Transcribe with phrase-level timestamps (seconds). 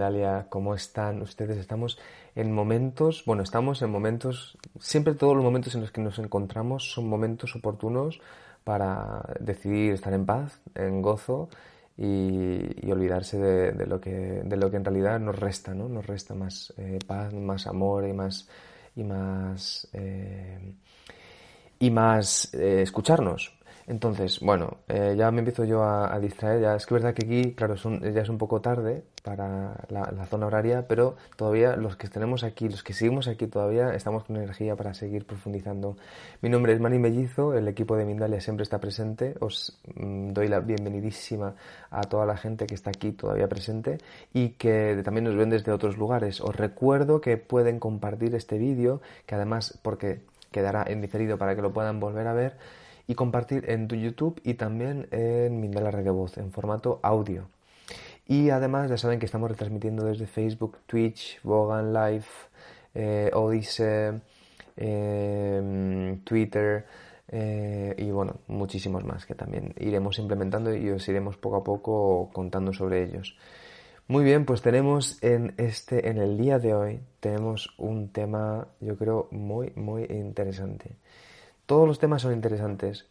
[0.00, 0.46] Mindalia.
[0.48, 1.58] ¿Cómo están ustedes?
[1.58, 1.98] Estamos
[2.34, 6.90] en momentos, bueno, estamos en momentos, siempre todos los momentos en los que nos encontramos
[6.90, 8.18] son momentos oportunos
[8.64, 11.50] para decidir estar en paz, en gozo
[11.98, 15.86] y, olvidarse de, lo que, de lo que en realidad nos resta, ¿no?
[15.86, 18.48] Nos resta más eh, paz, más amor y más,
[18.96, 20.76] y más, eh,
[21.78, 23.54] y más eh, escucharnos.
[23.86, 26.62] Entonces, bueno, ya me empiezo yo a, distraer.
[26.62, 30.26] Ya es que es verdad que aquí, claro, ya es un poco tarde para la,
[30.26, 34.36] zona horaria, pero todavía los que tenemos aquí, los que seguimos aquí todavía, estamos con
[34.36, 35.96] energía para seguir profundizando.
[36.40, 39.34] Mi nombre es Mani Mellizo, el equipo de Mindalia siempre está presente.
[39.40, 41.54] Os mm, doy la bienvenidísima
[41.90, 43.98] a toda la gente que está aquí todavía presente
[44.32, 46.40] y que también nos ven desde otros lugares.
[46.40, 51.62] Os recuerdo que pueden compartir este vídeo, que además, porque quedará en diferido para que
[51.62, 52.56] lo puedan volver a ver
[53.06, 57.48] y compartir en tu YouTube y también en Mindala Red en formato audio.
[58.30, 62.26] Y además ya saben que estamos retransmitiendo desde Facebook, Twitch, Vogan Live,
[62.94, 64.20] eh, Odyssey,
[64.76, 66.86] eh, Twitter
[67.26, 72.30] eh, y bueno, muchísimos más que también iremos implementando y os iremos poco a poco
[72.32, 73.36] contando sobre ellos.
[74.06, 78.96] Muy bien, pues tenemos en este, en el día de hoy, tenemos un tema, yo
[78.96, 80.94] creo, muy, muy interesante.
[81.66, 83.06] Todos los temas son interesantes.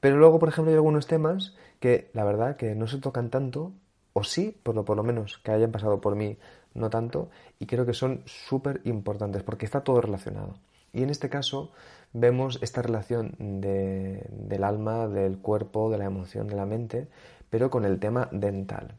[0.00, 3.72] Pero luego, por ejemplo, hay algunos temas que la verdad que no se tocan tanto,
[4.14, 6.38] o sí, por lo, por lo menos que hayan pasado por mí,
[6.72, 10.54] no tanto, y creo que son súper importantes porque está todo relacionado.
[10.94, 11.72] Y en este caso
[12.14, 17.08] vemos esta relación del alma, del cuerpo, de la emoción, de la mente,
[17.50, 18.96] pero con el tema dental.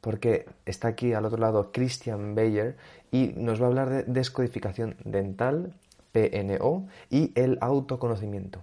[0.00, 2.76] Porque está aquí al otro lado Christian Bayer
[3.10, 5.74] y nos va a hablar de descodificación dental
[6.12, 8.62] PNO, y el autoconocimiento.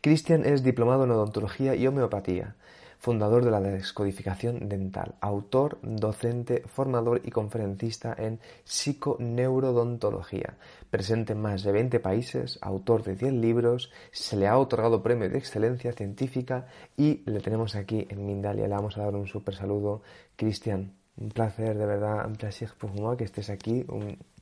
[0.00, 2.56] Christian es diplomado en odontología y homeopatía,
[3.00, 10.58] fundador de la descodificación dental, autor, docente, formador y conferencista en psiconeurodontología,
[10.90, 15.30] presente en más de 20 países, autor de 10 libros, se le ha otorgado premio
[15.30, 18.68] de excelencia científica y le tenemos aquí en Mindalia.
[18.68, 20.02] Le vamos a dar un súper saludo.
[20.36, 23.82] Cristian, un placer, de verdad, un placer pour moi que estés aquí.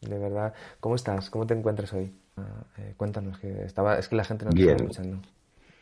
[0.02, 1.30] de verdad, ¿cómo estás?
[1.30, 2.10] ¿Cómo te encuentras hoy?
[2.36, 5.22] Ah, eh, cuéntanos, que estaba, es que la gente no está escuchando.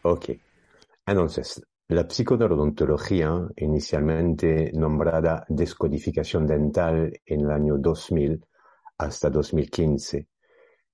[0.02, 0.36] Ok.
[1.06, 8.44] Entonces, la psiconeurodontología, inicialmente nombrada descodificación dental en el año 2000
[8.98, 10.26] hasta 2015,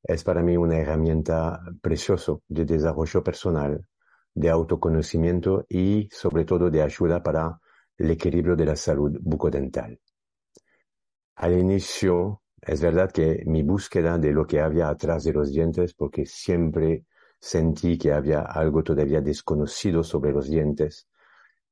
[0.03, 3.87] es para mí una herramienta preciosa de desarrollo personal,
[4.35, 7.59] de autoconocimiento y sobre todo de ayuda para
[7.97, 9.99] el equilibrio de la salud bucodental.
[11.37, 15.95] Al inicio, es verdad que mi búsqueda de lo que había atrás de los dientes,
[15.95, 17.07] porque siempre
[17.43, 21.09] sentí que había algo todavía desconocido sobre los dientes,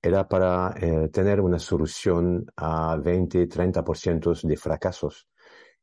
[0.03, 5.29] era para eh, tener una solución a 20-30% de fracasos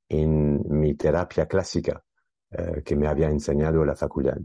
[0.09, 2.03] en mi terapia clásica
[2.51, 4.37] eh, que me había enseñado la facultad.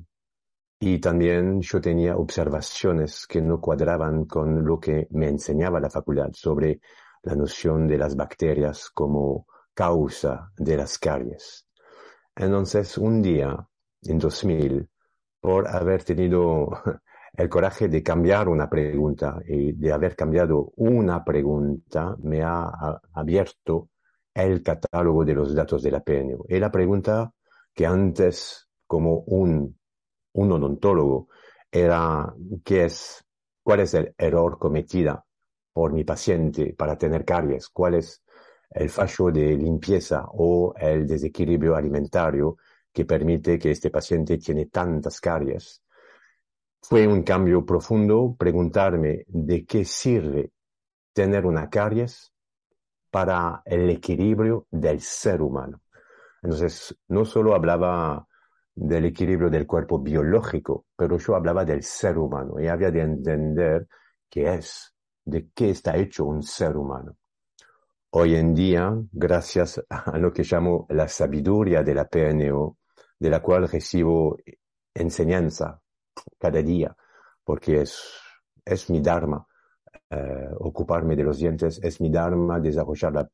[0.78, 6.31] Y también yo tenía observaciones que no cuadraban con lo que me enseñaba la facultad
[6.34, 6.81] sobre
[7.22, 11.66] la noción de las bacterias como causa de las caries.
[12.36, 13.56] Entonces, un día,
[14.02, 14.88] en 2000,
[15.42, 16.70] por haber tenido
[17.34, 22.70] el coraje de cambiar una pregunta y de haber cambiado una pregunta, me ha
[23.12, 23.91] abierto
[24.32, 26.44] el catálogo de los datos de la PNO.
[26.48, 27.32] Y la pregunta
[27.75, 29.76] que antes, como un
[30.34, 31.28] un odontólogo
[31.70, 33.25] era qué es,
[33.62, 35.25] cuál es el error cometido
[35.72, 38.22] por mi paciente para tener caries, cuál es
[38.70, 42.56] el fallo de limpieza o el desequilibrio alimentario
[42.92, 45.82] que permite que este paciente tiene tantas caries.
[46.80, 50.52] Fue un cambio profundo preguntarme de qué sirve
[51.12, 52.32] tener una caries
[53.11, 55.82] para el equilibrio del ser humano.
[56.43, 58.26] Entonces, no solo hablaba
[58.75, 63.87] del equilibrio del cuerpo biológico, pero yo hablaba del ser humano y había de entender
[64.28, 64.94] qué es,
[65.25, 67.17] de qué está hecho un ser humano.
[68.11, 72.76] Hoy en día, gracias a lo que llamo la sabiduría de la PNO,
[73.22, 74.36] de la cual recibo
[74.92, 75.80] enseñanza
[76.40, 76.94] cada día,
[77.44, 78.02] porque es,
[78.64, 79.46] es mi dharma
[80.10, 83.30] eh, ocuparme de los dientes, es mi dharma desarrollar la,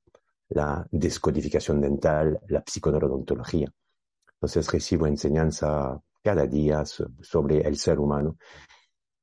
[0.51, 3.73] la descodificación dental, la psiconeurodontología.
[4.35, 8.37] Entonces recibo enseñanza cada día sobre el ser humano.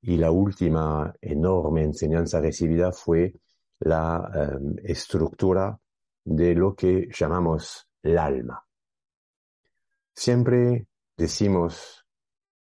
[0.01, 3.35] Y la última enorme enseñanza recibida fue
[3.81, 5.79] la em, estructura
[6.23, 8.65] de lo que llamamos el alma.
[10.15, 12.05] Siempre decimos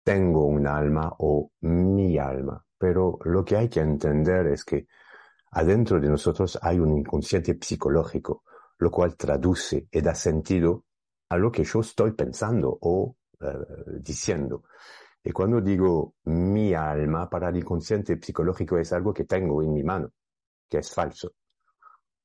[0.03, 4.87] tengo un alma o mi alma, pero lo que hay que entender es que
[5.51, 8.43] adentro de nosotros hay un inconsciente psicológico,
[8.79, 10.85] lo cual traduce y da sentido
[11.29, 13.45] a lo que yo estoy pensando o eh,
[13.99, 14.63] diciendo.
[15.23, 19.83] Y cuando digo mi alma, para el inconsciente psicológico es algo que tengo en mi
[19.83, 20.11] mano,
[20.67, 21.33] que es falso.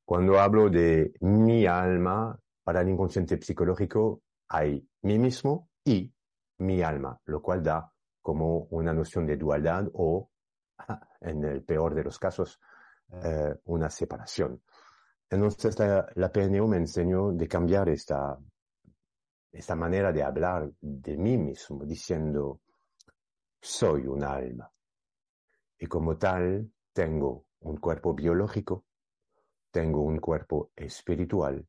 [0.04, 6.12] Cuando hablo de mi alma, para el inconsciente psicológico hay mí mismo y
[6.58, 10.30] mi alma, lo cual da como una noción de dualidad o,
[11.20, 12.60] en el peor de los casos,
[13.22, 14.60] eh, una separación.
[15.30, 18.36] Entonces la, la, PNU me enseñó de cambiar esta,
[19.52, 22.60] esta manera de hablar de mí mismo, diciendo,
[23.60, 24.70] soy un alma.
[25.78, 28.86] Y como tal, tengo un cuerpo biológico,
[29.70, 31.66] tengo un cuerpo espiritual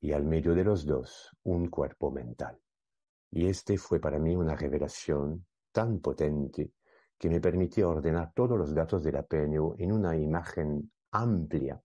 [0.00, 2.61] y al medio de los dos un cuerpo mental.
[3.32, 6.72] Y este fue para mí una revelación tan potente
[7.18, 11.80] que me permitió ordenar todos los datos de la PNU en una imagen amplia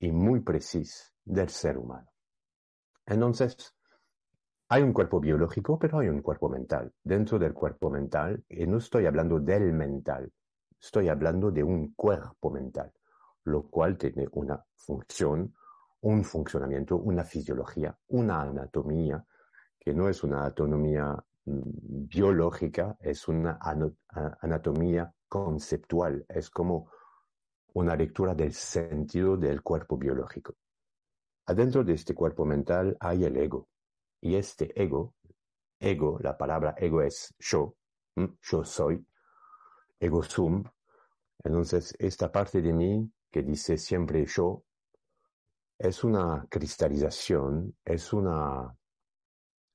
[0.00, 2.08] y muy precisa del ser humano.
[3.06, 3.74] Entonces,
[4.68, 6.92] hay un cuerpo biológico, pero hay un cuerpo mental.
[7.02, 10.32] Dentro del cuerpo mental, y no estoy hablando del mental,
[10.80, 12.92] estoy hablando de un cuerpo mental,
[13.44, 15.54] lo cual tiene una función,
[16.00, 19.24] un funcionamiento, una fisiología, una anatomía,
[19.88, 23.58] que no es una anatomía mm, biológica, es una
[24.42, 26.90] anatomía conceptual, es como
[27.72, 30.56] una lectura del sentido del cuerpo biológico.
[31.46, 33.70] Adentro de este cuerpo mental hay el ego,
[34.20, 35.14] y este ego,
[35.80, 37.74] ego, la palabra ego es yo,
[38.42, 39.02] yo soy,
[39.98, 40.62] ego sum.
[41.42, 44.64] Entonces, esta parte de mí que dice siempre yo,
[45.78, 48.77] es una cristalización, es una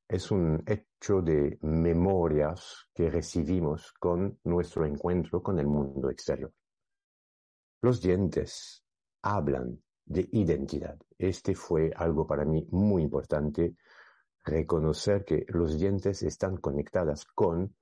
[0.07, 6.53] es un hecho de memorias que recibimos con nuestro encuentro con el mundo exterior.
[7.81, 8.83] Los dientes
[9.21, 10.97] hablan de identidad.
[11.17, 13.75] Este fue algo para mí muy importante
[14.43, 17.75] reconocer que los dientes están conectadas con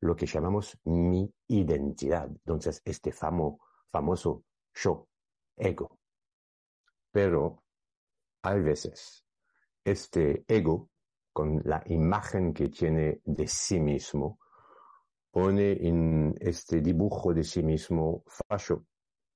[0.00, 2.28] lo que llamamos mi identidad.
[2.28, 4.44] Entonces, este famo, famoso
[4.74, 5.08] yo,
[5.56, 5.98] ego.
[7.10, 7.62] Pero
[8.42, 9.24] hay veces
[9.84, 10.90] este ego,
[11.36, 14.38] con la imagen que tiene de sí mismo,
[15.30, 18.86] pone en este dibujo de sí mismo fallo,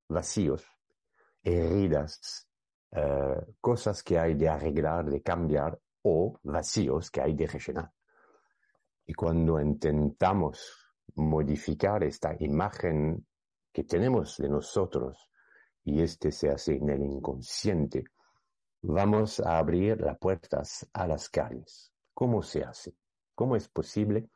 [0.08, 0.64] vacíos,
[1.42, 2.48] heridas,
[2.92, 7.92] eh, cosas que hay de arreglar, de cambiar o vacíos que hay de rellenar.
[9.04, 13.26] Y cuando intentamos modificar esta imagen
[13.70, 15.28] que tenemos de nosotros,
[15.84, 18.04] y este se hace en el inconsciente,
[18.82, 21.92] vamos a abrir las puertas a las calles.
[22.14, 22.94] ¿Cómo se hace?
[23.34, 24.28] ¿Cómo es posible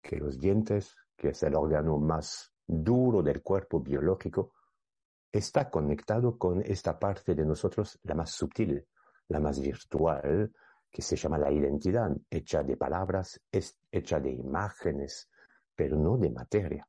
[0.00, 4.52] que los dientes, que es el órgano más duro del cuerpo biológico,
[5.30, 8.86] está conectado con esta parte de nosotros, la más sutil,
[9.28, 10.52] la más virtual,
[10.90, 13.40] que se llama la identidad, hecha de palabras,
[13.90, 15.30] hecha de imágenes,
[15.74, 16.86] pero no de materia.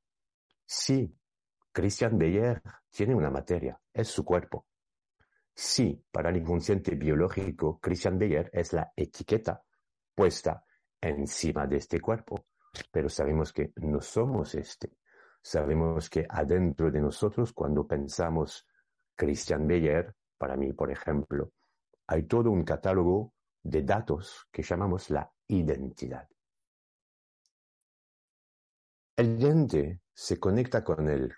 [0.65, 1.15] Sí,
[1.71, 4.65] Christian Beyer tiene una materia, es su cuerpo.
[5.55, 9.63] Sí, para el inconsciente biológico, Christian Beyer es la etiqueta
[10.15, 10.65] puesta
[10.99, 12.47] encima de este cuerpo,
[12.91, 14.97] pero sabemos que no somos este.
[15.41, 18.65] Sabemos que adentro de nosotros, cuando pensamos
[19.15, 21.51] Christian Beyer, para mí, por ejemplo,
[22.07, 26.27] hay todo un catálogo de datos que llamamos la identidad.
[29.15, 31.33] El diente se conecta con el,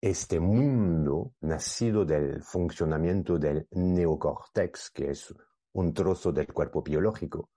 [0.00, 5.34] este mundo nacido del funcionamiento del neocórtex, que es
[5.72, 7.50] un trozo del cuerpo biológico,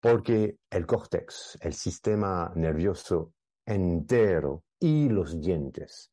[0.00, 3.34] porque el córtex, el sistema nervioso
[3.66, 6.12] entero y los dientes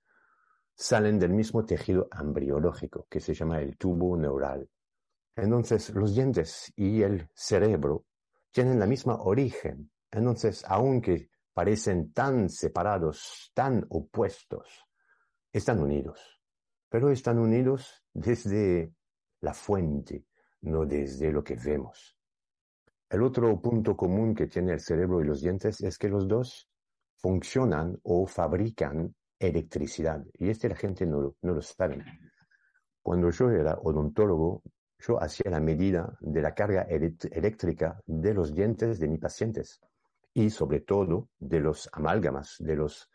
[0.73, 4.69] salen del mismo tejido embriológico que se llama el tubo neural.
[5.35, 8.05] Entonces, los dientes y el cerebro
[8.51, 9.91] tienen la misma origen.
[10.11, 14.84] Entonces, aunque parecen tan separados, tan opuestos,
[15.57, 16.41] están unidos.
[16.89, 18.93] Pero están unidos desde
[19.41, 20.25] la fuente,
[20.61, 22.17] no desde lo que vemos.
[23.09, 26.69] El otro punto común que tiene el cerebro y los dientes es que los dos
[27.15, 30.25] funcionan o fabrican electricidad.
[30.33, 32.03] Y este la gente no, no lo sabe.
[33.01, 34.61] Cuando yo era odontólogo,
[34.99, 39.79] yo hacía la medida de la carga eléctrica de los dientes de mis pacientes
[40.33, 43.09] y sobre todo de los amálgamas, de, los,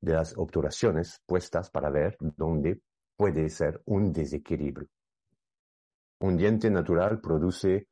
[0.00, 2.80] de las obturaciones puestas para ver dónde
[3.16, 4.88] puede ser un desequilibrio.
[6.20, 7.88] Un diente natural produce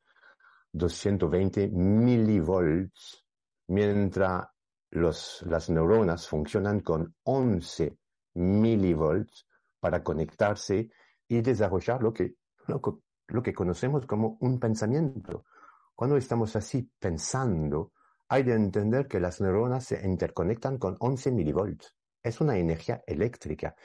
[0.71, 3.25] 220 milivolts,
[3.67, 4.47] mientras
[4.91, 7.97] las neuronas funcionan con 11
[8.35, 9.47] milivolts
[9.79, 10.89] para conectarse
[11.27, 12.35] y desarrollar lo que,
[12.67, 15.45] lo, que conocemos como un pensamiento.
[15.93, 17.93] Cuando estamos así pensando,
[18.27, 21.94] hay de entender que las neuronas se interconectan con 11 milivolts.
[22.25, 23.75] Es una energía eléctrica.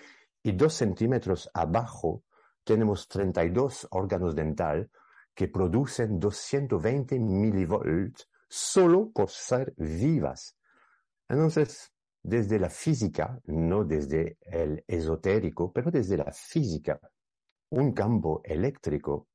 [0.43, 2.25] Y dos centímetros abajo
[2.65, 4.91] tenemos 32 órganos dental
[5.35, 10.57] que producen 220 milivolts solo por ser vivas.
[11.29, 11.93] Entonces,
[12.23, 16.99] desde la física, no desde el esotérico, pero desde la física,
[17.69, 19.29] un campo eléctrico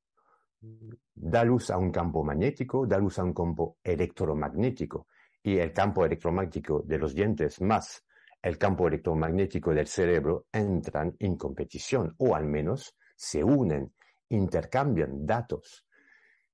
[1.13, 5.07] da luz a un campo magnético, da luz a un campo electromagnético.
[5.43, 8.03] Y el campo electromagnético de los dientes más
[8.45, 13.91] el campo electromagnético del cerebro entran en competición, o al menos se unen,
[14.29, 15.83] intercambian datos.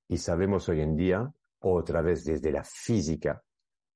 [0.07, 1.29] Y sabemos hoy en día,
[1.59, 3.43] otra vez desde la física,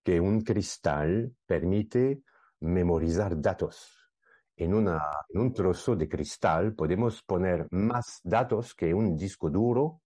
[0.04, 2.24] que un cristal permite
[2.60, 4.12] memorizar datos.
[4.58, 10.02] En, un trozo de cristal podemos poner más datos que un disco duro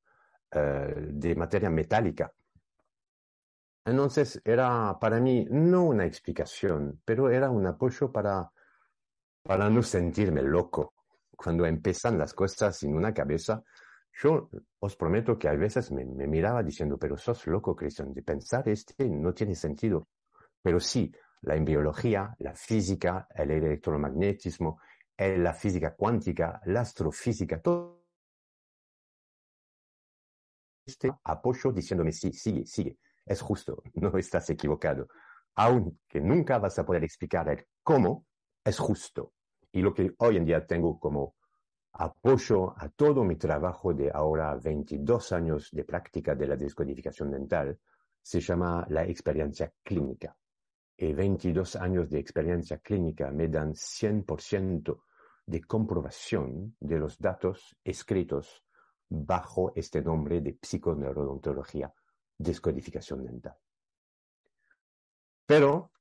[0.51, 2.31] eh, de materia metálica.
[3.85, 8.51] Entonces era para mí no una explicación, pero era un apoyo para,
[9.43, 10.93] para no sentirme loco.
[11.35, 13.63] Cuando empiezan las cosas en una cabeza,
[14.21, 18.67] yo os prometo que a veces me, miraba diciendo, pero sos loco, Cristian, de pensar
[18.67, 20.09] este no tiene sentido.
[20.61, 24.81] Pero sí, la biología, la física, el electromagnetismo,
[25.15, 28.03] eh, la física cuántica, la astrofísica, todo
[30.85, 32.97] este apoyo diciéndome, sí, sigue, sigue,
[33.29, 35.07] es justo, no estás equivocado.
[35.55, 38.25] Aunque nunca vas a poder explicar el cómo,
[38.63, 39.33] es justo.
[39.71, 41.35] Y lo que hoy en día tengo como
[41.93, 47.77] apoyo a todo mi trabajo de ahora 22 años de práctica de la descodificación dental
[48.21, 50.35] se llama la experiencia clínica.
[50.97, 55.01] Y 22 años de experiencia clínica me dan 100%
[55.45, 58.63] de comprobación de los datos escritos
[59.09, 61.91] bajo este nombre de psiconeurodontología,
[62.39, 63.55] descodificación dental.
[65.45, 65.91] Pero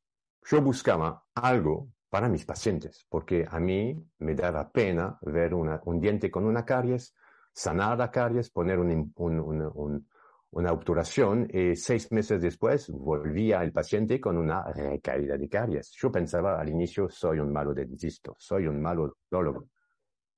[0.50, 6.30] yo buscaba algo para mis pacientes, porque a mí me daba pena ver un diente
[6.30, 7.14] con una caries,
[7.52, 14.62] sanar la caries, poner una obturación y seis meses después volvía el paciente con una
[14.73, 15.90] recaída de caries.
[16.00, 19.68] Yo pensaba al inicio, soy un malo dentista, soy un malo odontólogo.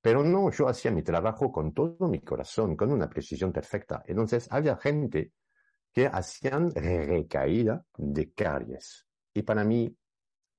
[0.03, 4.03] Pero no, yo hacía mi trabajo con todo mi corazón, con una precisión perfecta.
[4.07, 5.35] Entonces había gente
[5.93, 9.07] que hacían recaída de caries.
[9.35, 9.97] Y para mí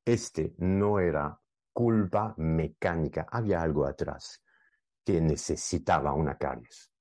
[0.05, 1.39] este no era
[1.73, 4.43] culpa mecánica, había algo atrás
[5.03, 6.91] que necesitaba una caries.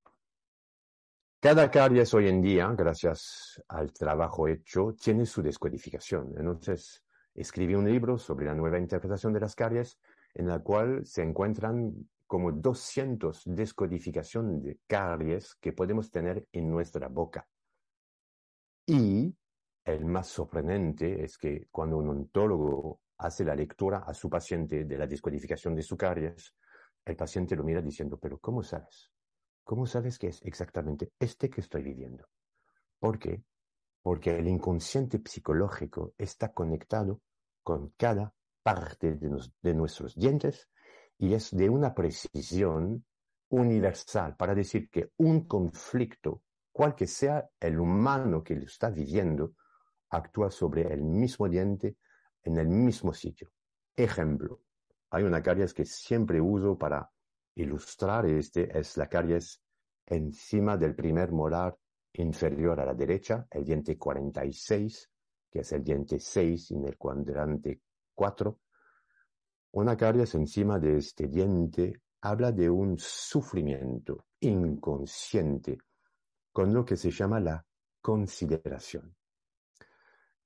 [1.40, 6.34] Cada caries hoy en día, gracias al trabajo hecho, tiene su descodificación.
[6.36, 7.02] Entonces,
[7.34, 9.98] escribí un libro sobre la nueva interpretación de las caries,
[10.34, 11.94] en la cual se encuentran
[12.26, 17.48] como 200 descodificaciones de caries que podemos tener en nuestra boca.
[18.92, 19.32] Y
[19.84, 24.98] el más sorprendente es que cuando un ontólogo hace la lectura a su paciente de
[24.98, 26.56] la descodificación de su caries,
[27.04, 29.12] el paciente lo mira diciendo, pero ¿cómo sabes?
[29.62, 32.26] ¿Cómo sabes que es exactamente este que estoy viviendo?
[32.98, 33.44] ¿Por qué?
[34.02, 37.20] Porque el inconsciente psicológico está conectado
[37.62, 40.68] con cada parte de nuestros dientes
[41.16, 43.04] y es de una precisión
[43.50, 46.42] universal para decir que un conflicto,
[46.72, 49.54] cual que sea el humano que lo está viviendo,
[50.10, 51.96] actúa sobre el mismo diente
[52.42, 53.52] en el mismo sitio.
[53.94, 54.62] Ejemplo,
[55.10, 57.10] hay una caries que siempre uso para
[57.54, 59.62] ilustrar este, es la caries
[60.06, 61.76] encima del primer molar
[62.14, 65.10] inferior a la derecha, el diente 46,
[65.50, 67.80] que es el diente 6 en el cuadrante
[68.14, 68.58] 4.
[69.72, 75.78] Una caries encima de este diente habla de un sufrimiento inconsciente
[76.52, 77.64] con lo que se llama la
[78.00, 79.14] consideración.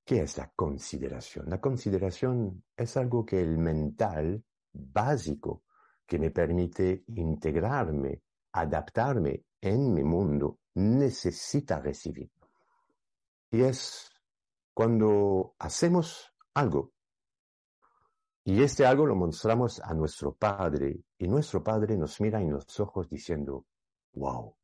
[0.04, 1.48] ¿Qué es la consideración?
[1.48, 5.62] La consideración es algo que el mental básico
[6.06, 12.30] que me permite integrarme, adaptarme en mi mundo, necesita recibir.
[13.50, 14.10] Y es
[14.74, 16.94] cuando hacemos algo
[18.46, 22.78] y este algo lo mostramos a nuestro Padre y nuestro Padre nos mira en los
[22.78, 23.64] ojos diciendo,
[24.12, 24.54] wow,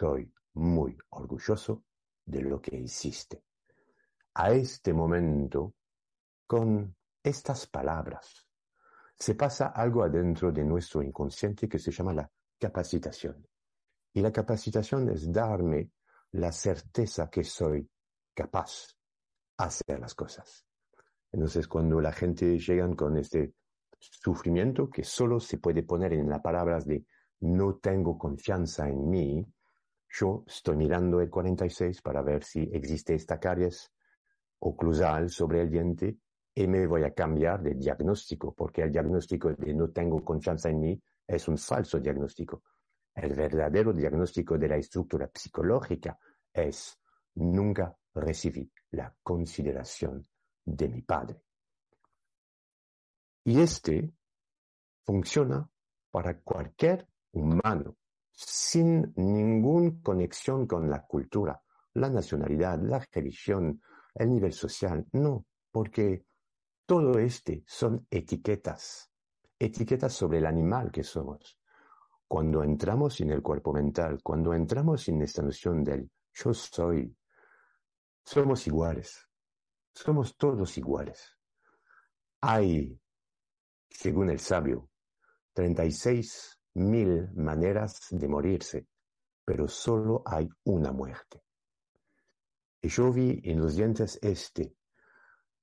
[0.00, 1.84] soy muy orgulloso
[2.24, 3.44] de lo que hiciste
[4.32, 5.74] a este momento
[6.46, 8.48] con estas palabras.
[9.14, 13.46] Se pasa algo adentro de nuestro inconsciente que se llama la capacitación.
[14.14, 15.90] Y la capacitación es darme
[16.32, 17.86] la certeza que soy
[18.32, 18.96] capaz
[19.58, 20.64] de hacer las cosas.
[21.30, 23.52] Entonces, cuando la gente llega con este
[23.98, 27.04] sufrimiento que solo se puede poner en las palabras de
[27.40, 29.46] no tengo confianza en mí,
[30.10, 33.92] yo estoy mirando el 46 para ver si existe esta caries
[34.58, 36.18] oclusal sobre el diente
[36.54, 40.80] y me voy a cambiar de diagnóstico, porque el diagnóstico de no tengo confianza en
[40.80, 42.62] mí es un falso diagnóstico.
[43.14, 46.18] El verdadero diagnóstico de la estructura psicológica
[46.52, 46.98] es
[47.34, 50.26] nunca recibí la consideración
[50.64, 51.40] de mi padre.
[53.44, 54.12] Y este
[55.04, 55.68] funciona
[56.10, 57.96] para cualquier humano,
[58.46, 61.60] sin ninguna conexión con la cultura,
[61.94, 63.82] la nacionalidad, la religión,
[64.14, 65.06] el nivel social.
[65.12, 66.24] No, porque
[66.86, 69.10] todo este son etiquetas,
[69.58, 71.58] etiquetas sobre el animal que somos.
[72.26, 77.14] Cuando entramos en el cuerpo mental, cuando entramos en esta noción del yo soy,
[78.24, 79.28] somos iguales,
[79.92, 81.36] somos todos iguales.
[82.40, 82.98] Hay,
[83.90, 84.88] según el sabio,
[85.52, 88.86] 36 mil maneras de morirse,
[89.44, 91.42] pero solo hay una muerte.
[92.82, 94.74] Y yo vi en los dientes este,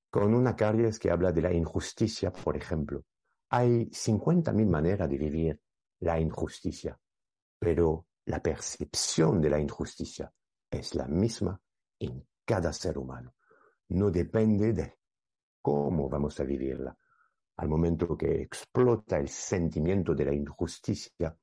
[0.09, 3.03] con una caries que habla de la injusticia, por ejemplo.
[3.49, 5.61] Hay 50 mil maneras de vivir
[5.99, 6.99] la injusticia,
[7.59, 10.31] pero la percepción de la injusticia
[10.69, 11.59] es la misma
[11.99, 13.35] en cada ser humano.
[13.89, 14.97] No depende de
[15.61, 16.97] cómo vamos a vivirla.
[17.57, 21.35] Al momento que explota el sentimiento de la injusticia,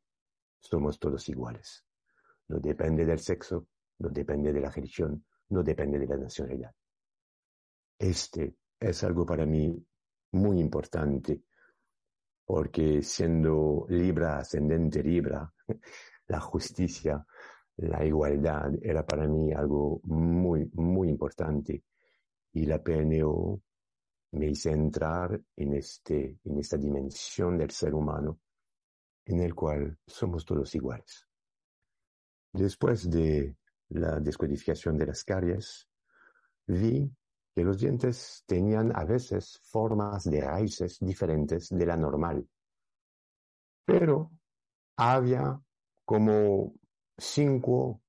[0.60, 1.84] somos todos iguales.
[2.48, 3.66] No depende del sexo,
[3.98, 6.72] no depende de la religión, no depende de la nacionalidad.
[7.98, 9.76] Este es algo para mí
[10.32, 11.42] muy importante,
[12.44, 15.52] porque siendo Libra, ascendente Libra,
[16.28, 17.26] la justicia,
[17.76, 21.82] la igualdad era para mí algo muy, muy importante.
[22.52, 23.60] Y la PNO
[24.34, 28.38] me hizo entrar en, este, en esta dimensión del ser humano
[29.26, 31.26] en el cual somos todos iguales.
[32.52, 33.56] Después de
[33.88, 35.88] la descodificación de las caries,
[36.66, 37.10] vi
[37.54, 42.46] que los dientes tenían a veces formas de raíces diferentes de la normal.
[43.84, 44.30] Pero
[44.96, 45.60] había
[46.04, 46.74] como
[47.16, 48.02] cinco,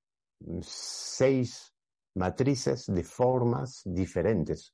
[0.62, 1.74] seis
[2.16, 4.74] matrices de formas diferentes,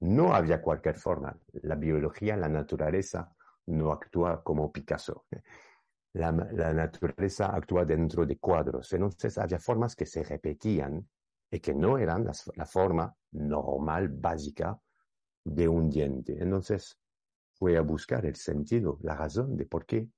[0.00, 1.36] no había cualquier forma.
[1.62, 3.32] La biología, la naturaleza
[3.66, 5.26] no actúa como Picasso.
[6.14, 8.92] La, naturaleza actúa dentro de cuadros.
[8.92, 11.08] Entonces había formas que se repetían
[11.50, 14.78] y que no eran la forma normal, básica
[15.44, 16.36] de un diente.
[16.40, 16.98] Entonces
[17.54, 20.08] fue a buscar el sentido, la razón de por qué.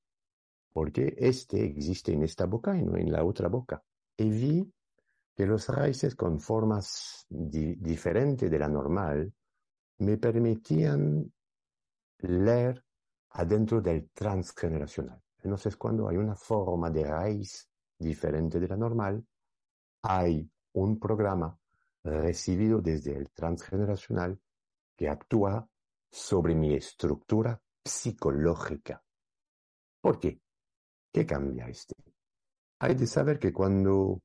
[0.73, 3.83] Por qué este existe en esta boca y no en la otra boca.
[4.17, 4.73] Y vi
[5.35, 9.33] que los raíces con formas diferentes de la normal
[10.01, 11.31] me permitían
[12.19, 12.85] leer
[13.31, 15.23] adentro del transgeneracional.
[15.43, 19.25] Entonces, cuando hay una forma de raíz diferente de la normal,
[20.03, 21.57] hay un programa
[22.03, 24.39] recibido desde el transgeneracional
[24.97, 25.69] que actúa
[26.11, 29.03] sobre mi estructura psicológica.
[30.01, 30.41] ¿Por qué?
[31.13, 31.95] ¿Qué cambia este?
[32.79, 34.23] Hay de saber que cuando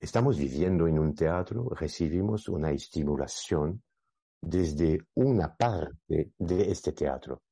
[0.00, 3.82] estamos viviendo en un teatro, recibimos una estimulación
[4.42, 7.42] desde una parte de este teatro.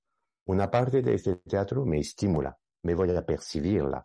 [0.46, 4.04] Una parte de este teatro me estimula, me voy a percibirla,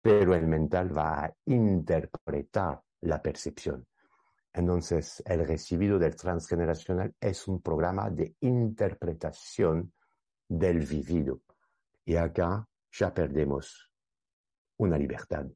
[0.00, 3.86] pero el mental va a interpretar la percepción.
[4.52, 9.92] Entonces, el recibido del transgeneracional es un programa de interpretación
[10.48, 11.42] del vivido.
[12.04, 13.90] Y acá ya perdemos
[14.78, 15.46] una libertad,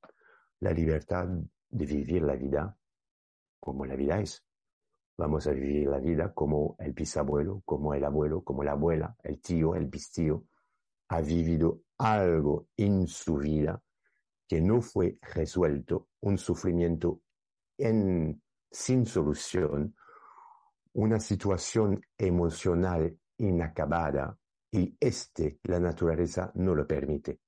[0.60, 1.28] la libertad
[1.70, 2.76] de vivir la vida
[3.60, 4.42] como la vida es.
[5.18, 9.40] Vamos a vivir la vida como el bisabuelo, como el abuelo, como la abuela, el
[9.40, 10.44] tío, el bistío,
[11.08, 13.82] ha vivido algo en su vida
[14.46, 17.22] que no fue resuelto, un sufrimiento
[17.76, 19.96] en, sin solución,
[20.92, 24.38] una situación emocional inacabada
[24.70, 27.40] y este, la naturaleza, no lo permite.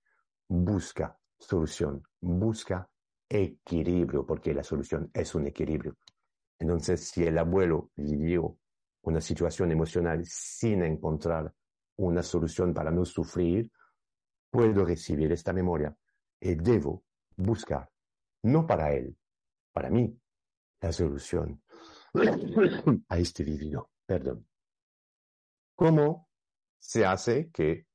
[0.49, 2.91] Busca solución, busca
[3.29, 5.97] equilibrio, porque la solución es un equilibrio.
[6.61, 8.59] Entonces, si el abuelo vivió
[9.03, 11.53] una situación emocional sin encontrar
[11.97, 13.71] una solución para no sufrir,
[14.51, 15.97] puedo recibir esta memoria
[16.39, 17.05] y debo
[17.37, 17.91] buscar,
[18.43, 19.17] no para él,
[19.73, 20.15] para mí,
[20.83, 21.63] la solución
[23.09, 23.91] a este vivido.
[24.05, 24.47] Perdón.
[25.75, 26.29] ¿Cómo
[26.79, 27.87] se hace que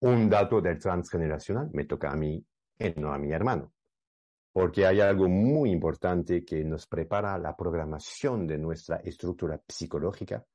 [0.00, 2.44] un dato del transgeneracional me toca a mí
[2.78, 3.73] y no a mi hermano?
[4.54, 10.46] Porque hay algo muy importante que nos prepara la programación de nuestra estructura psicológica,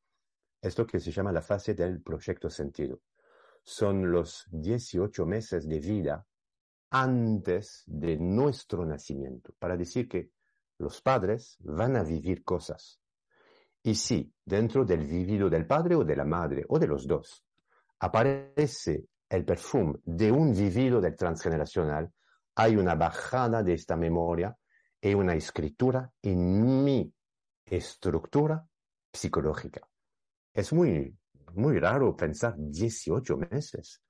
[0.62, 3.01] esto que se llama la fase del proyecto sentido.
[3.62, 6.25] Son los 18 meses de vida
[6.91, 10.31] antes de nuestro nacimiento, para decir que
[10.77, 13.01] los padres van a vivir cosas.
[13.83, 17.43] Y si dentro del vivido del padre o de la madre o de los dos
[17.99, 22.09] aparece el perfume de un vivido del transgeneracional,
[22.60, 24.54] hay una bajada de esta memoria
[25.02, 27.10] y una escritura en mi
[27.65, 28.67] estructura
[29.13, 29.88] psicológica.
[30.54, 31.17] Es muy,
[31.54, 34.04] muy raro pensar 18 meses,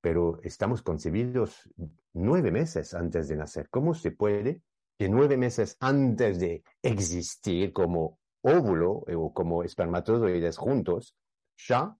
[0.00, 1.70] pero estamos concebidos
[2.12, 3.68] nueve meses antes de nacer.
[3.70, 4.62] ¿Cómo se puede
[4.98, 11.14] que nueve meses antes de existir como óvulo o como espermatozoides juntos,
[11.56, 11.96] ya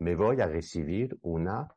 [0.00, 1.74] me voy a recibir una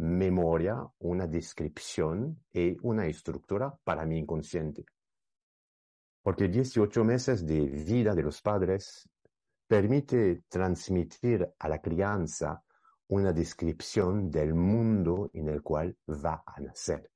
[0.00, 4.84] memoria, una descripción y una estructura para mi inconsciente?
[6.22, 9.08] Porque 18 meses de vida de los padres
[9.66, 12.62] permite transmitir a la crianza
[13.08, 17.10] una descripción del mundo en el cual va a nacer.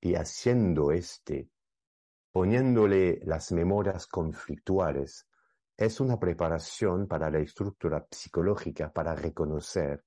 [0.00, 1.50] Y haciendo este,
[2.32, 5.26] poniéndole las memorias conflictuales,
[5.76, 10.04] es una preparación para la estructura psicológica para reconocer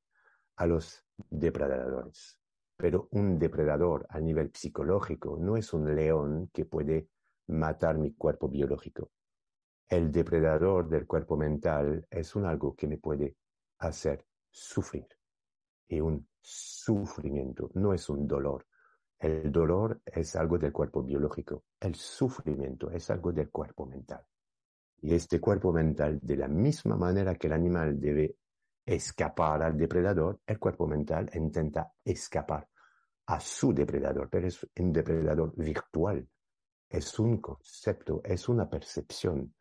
[0.56, 2.38] a los depredadores.
[2.76, 7.08] Pero un depredador a nivel psicológico no es un león que puede
[7.48, 9.12] matar mi cuerpo biológico.
[9.88, 13.36] El depredador del cuerpo mental es un algo que me puede
[13.80, 15.08] hacer sufrir.
[15.88, 18.66] Y un sufrimiento no es un dolor.
[19.20, 21.63] El dolor es algo del cuerpo biológico.
[21.80, 24.24] El sufrimiento es algo del cuerpo mental.
[25.02, 28.36] Y este cuerpo mental, de la misma manera que el animal debe
[28.86, 32.67] escapar al depredador, el cuerpo mental intenta escapar
[33.26, 36.28] a su depredador, pero es un depredador virtual
[36.93, 39.56] es un concepto, es una percepción,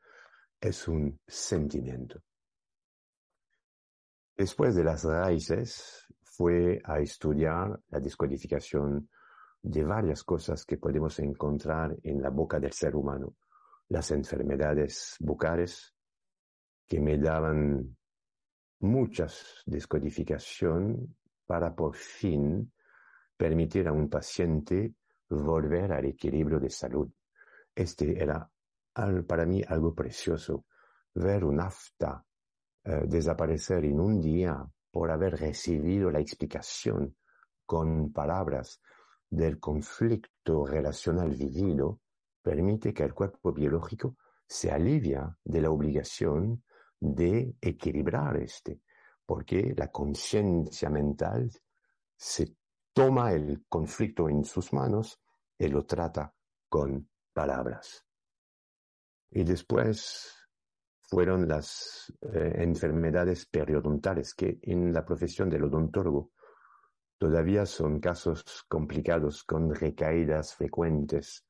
[0.60, 2.22] es un sentimiento.
[4.36, 9.08] Después de las raíces, fue a estudiar la descodificación
[9.62, 13.36] de varias cosas que podemos encontrar en la boca del ser humano,
[13.88, 15.94] las enfermedades bucales,
[16.86, 17.96] que me daban
[18.82, 21.16] muchas descodificación
[21.46, 22.72] para por fin
[23.36, 24.94] permitir a un paciente
[25.28, 27.10] volver al equilibrio de salud.
[27.74, 28.48] Este era
[29.26, 30.66] para mí algo precioso,
[31.14, 32.24] ver un afta
[32.84, 37.16] eh, desaparecer en un día por haber recibido la explicación
[37.64, 38.80] con palabras
[39.30, 42.00] del conflicto relacional vivido,
[42.42, 44.16] permite que el cuerpo biológico
[44.46, 46.62] se alivia de la obligación
[47.02, 48.80] de equilibrar este,
[49.26, 51.50] porque la conciencia mental
[52.16, 52.56] se
[52.92, 55.20] toma el conflicto en sus manos
[55.58, 56.32] y lo trata
[56.68, 58.06] con palabras.
[59.30, 60.46] Y después
[61.08, 66.30] fueron las eh, enfermedades periodontales, que en la profesión del odontólogo
[67.18, 71.44] todavía son casos complicados con recaídas frecuentes.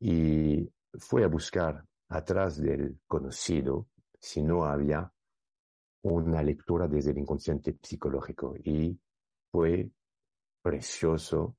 [0.00, 3.88] Y fue a buscar atrás del conocido
[4.24, 5.12] si no había
[6.04, 8.54] una lectura desde el inconsciente psicológico.
[8.56, 8.98] Y
[9.52, 9.90] fue
[10.62, 11.56] precioso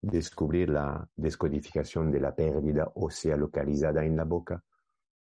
[0.00, 4.62] descubrir la descodificación de la pérdida ósea localizada en la boca,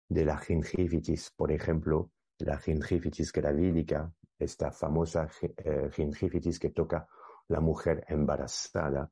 [0.09, 7.07] de la gingivitis, por ejemplo, la gingivitis gravídica, esta famosa eh, gingivitis que toca
[7.49, 9.11] la mujer embarazada,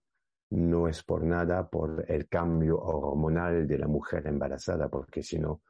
[0.52, 5.60] no es por nada por el cambio hormonal de la mujer embarazada, porque si no,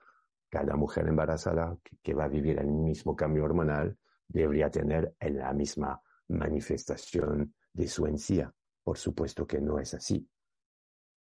[0.50, 6.00] cada mujer embarazada que va a vivir el mismo cambio hormonal debería tener la misma
[6.28, 8.52] manifestación de su encía.
[8.82, 10.28] Por supuesto que no es así.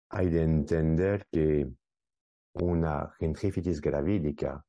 [0.09, 1.69] Hay de entender que
[2.53, 4.65] una gingivitis gravídica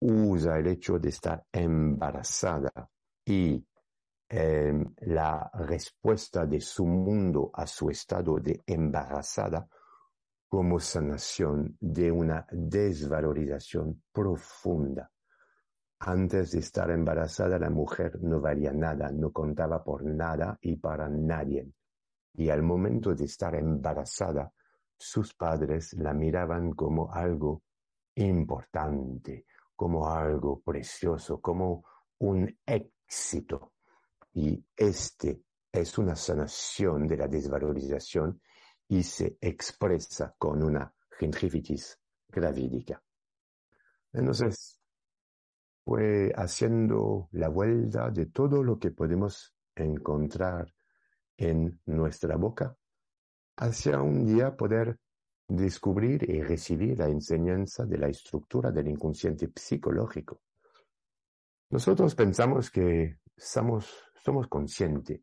[0.00, 2.70] usa el hecho de estar embarazada
[3.24, 3.64] y
[4.28, 9.68] em, la respuesta de su mundo a su estado de embarazada
[10.48, 15.10] como sanación de una desvalorización profunda.
[16.00, 21.08] Antes de estar embarazada la mujer no valía nada, no contaba por nada y para
[21.08, 21.72] nadie
[22.38, 24.52] y al momento de estar embarazada,
[24.96, 27.64] sus padres la miraban como algo
[28.14, 31.84] importante, como algo precioso, como
[32.18, 33.72] un éxito.
[34.34, 38.40] Y este es una sanación de la desvalorización
[38.88, 41.98] y se expresa con una gingivitis
[42.28, 43.02] gravídica.
[44.12, 44.80] Entonces,
[45.84, 50.74] fue haciendo la vuelta de todo lo que podemos encontrar
[51.36, 52.76] en nuestra boca
[53.56, 54.98] hacia un día poder
[55.46, 60.42] descubrir y recibir la enseñanza de la estructura del inconsciente psicológico.
[61.70, 63.90] Nosotros pensamos que somos,
[64.22, 65.20] somos conscientes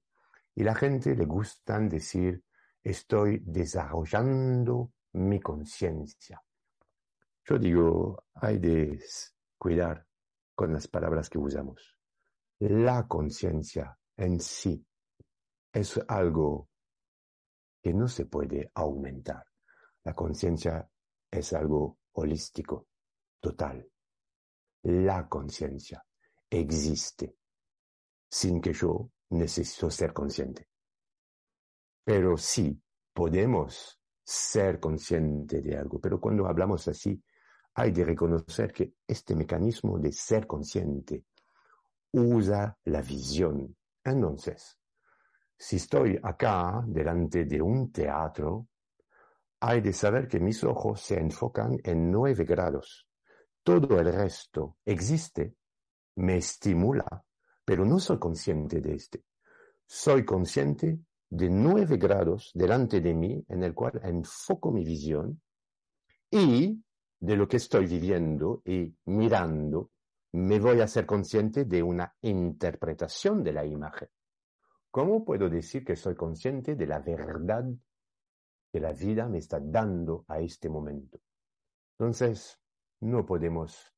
[0.56, 2.44] y la gente le gustan decir
[2.86, 6.42] estoy desarrollando mi conciencia.
[7.44, 9.04] Yo digo, hay de
[9.58, 10.06] cuidar
[10.54, 11.98] con las palabras que usamos.
[12.60, 14.86] La conciencia en sí
[15.74, 16.70] es algo
[17.82, 19.46] que no se puede aumentar.
[20.04, 20.88] La conciencia
[21.30, 22.88] es algo holístico,
[23.40, 23.86] total.
[24.84, 26.06] La conciencia
[26.50, 27.36] existe
[28.30, 30.70] sin que yo necesito ser consciente.
[32.06, 32.82] Pero sí
[33.14, 36.00] podemos ser consciente de algo.
[36.00, 37.22] Pero cuando hablamos así,
[37.74, 41.26] hay de reconocer que este mecanismo de ser consciente
[42.12, 43.76] usa la visión.
[44.04, 44.78] Entonces,
[45.58, 48.68] si estoy acá delante de un teatro,
[49.60, 53.08] hay de saber que mis ojos se enfocan en nueve grados.
[53.64, 55.56] Todo el resto existe,
[56.16, 57.24] me estimula,
[57.66, 59.24] pero no soy consciente de este.
[59.86, 65.42] Soy consciente de nueve grados delante de mí en el cual enfoco mi visión
[66.30, 66.84] y
[67.20, 69.92] de lo que estoy viviendo y mirando,
[70.34, 74.10] me voy a ser consciente de una interpretación de la imagen.
[74.92, 77.66] ¿Cómo puedo decir que soy consciente de la verdad
[78.72, 81.20] que la vida me está dando a este momento?
[81.98, 82.60] Entonces,
[83.02, 83.94] no podemos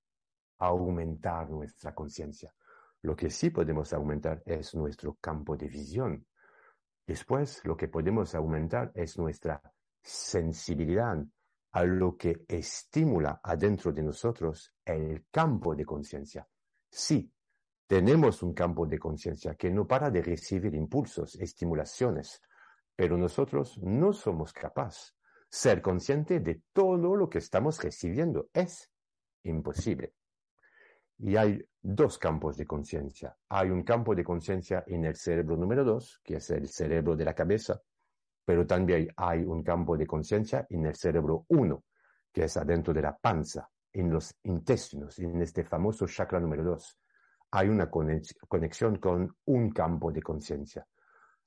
[0.60, 2.54] aumentar nuestra conciencia.
[3.02, 6.26] Lo que sí podemos aumentar es nuestro campo de visión.
[7.08, 9.62] Después, lo que podemos aumentar es nuestra
[10.04, 11.18] sensibilidad
[11.72, 16.48] a lo que estimula adentro de nosotros el campo de conciencia.
[16.90, 17.32] Sí,
[17.88, 22.42] tenemos un campo de conciencia que no para de recibir impulsos, estimulaciones,
[22.96, 25.18] pero nosotros no somos capaces
[25.50, 28.50] ser conscientes de todo lo que estamos recibiendo.
[28.54, 28.92] Es
[29.44, 30.14] imposible.
[31.20, 33.36] Y hay dos campos de conciencia.
[33.50, 37.26] Hay un campo de conciencia en el cerebro número dos, que es el cerebro de
[37.26, 37.82] la cabeza,
[38.46, 41.84] pero también hay un campo de conciencia en el cerebro uno,
[42.32, 47.00] que es adentro de la panza, en los intestinos, en este famoso chakra número dos.
[47.52, 50.86] Hay una conexión con un campo de conciencia.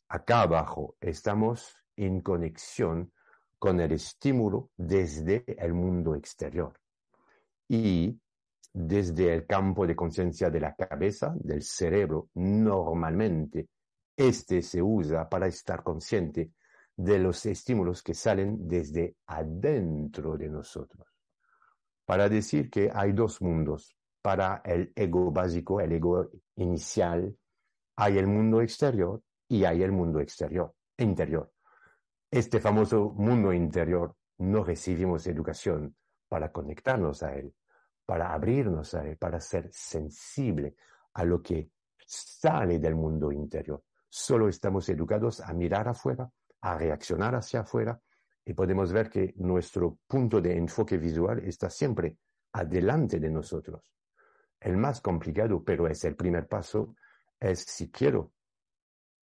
[0.08, 3.12] Acá abajo estamos en conexión
[3.58, 6.72] con el estímulo desde el mundo exterior.
[7.68, 8.18] Y
[8.72, 13.68] desde el campo de conciencia de la cabeza, del cerebro, normalmente
[14.16, 16.52] este se usa para estar consciente
[16.96, 21.06] de los estímulos que salen desde adentro de nosotros.
[22.04, 23.96] Para decir que hay dos mundos.
[24.22, 27.34] Para el ego básico, el ego inicial,
[27.96, 31.50] hay el mundo exterior y hay el mundo exterior, interior.
[32.30, 35.96] Este famoso mundo interior no recibimos educación
[36.28, 37.54] para conectarnos a él
[38.10, 40.74] para abrirnos para ser sensible
[41.14, 41.70] a lo que
[42.04, 43.84] sale del mundo interior.
[44.08, 46.28] Solo estamos educados a mirar afuera,
[46.62, 48.02] a reaccionar hacia afuera,
[48.44, 52.16] y podemos ver que nuestro punto de enfoque visual está siempre
[52.52, 53.94] adelante de nosotros.
[54.58, 56.96] El más complicado, pero es el primer paso,
[57.38, 58.32] es si quiero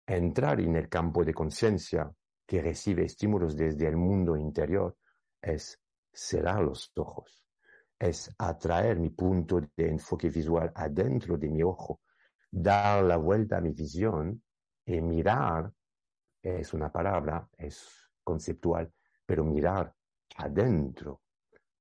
[0.05, 2.09] entrar en el campo de conciencia
[2.45, 4.95] que recibe estímulos desde el mundo interior,
[5.41, 5.77] es
[6.09, 7.46] cerrar los ojos
[7.99, 12.01] es atraer mi punto de enfoque visual adentro de mi ojo,
[12.51, 14.41] dar la vuelta a mi visión
[14.85, 15.71] y mirar,
[16.41, 18.91] es una palabra, es conceptual,
[19.25, 19.93] pero mirar
[20.37, 21.21] adentro.